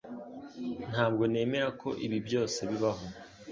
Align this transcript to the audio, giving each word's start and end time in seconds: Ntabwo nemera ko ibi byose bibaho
Ntabwo 0.91 1.23
nemera 1.31 1.67
ko 1.81 1.89
ibi 2.05 2.17
byose 2.27 2.59
bibaho 2.69 3.05